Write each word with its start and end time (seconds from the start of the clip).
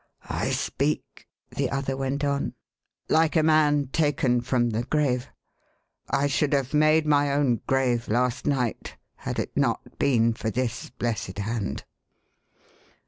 "I 0.43 0.49
speak,11 0.49 1.57
the 1.57 1.69
other 1.69 1.95
went 1.95 2.23
on," 2.23 2.55
like 3.07 3.35
a 3.35 3.43
man 3.43 3.89
taken 3.93 4.41
from 4.41 4.71
the 4.71 4.81
grave. 4.81 5.27
I 6.09 6.25
should 6.25 6.53
have 6.53 6.73
made 6.73 7.05
my 7.05 7.31
own 7.31 7.61
grave, 7.67 8.07
last 8.07 8.47
night, 8.47 8.97
had 9.17 9.37
it 9.37 9.55
not 9.55 9.99
been 9.99 10.33
for 10.33 10.49
this 10.49 10.89
blessed 10.89 11.37
hand. 11.37 11.83